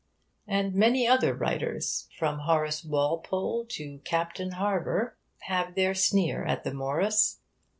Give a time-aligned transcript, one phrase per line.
[0.47, 6.73] And many other writers from Horace Walpole to Captain Harver have their sneer at the
[6.73, 7.37] Morris.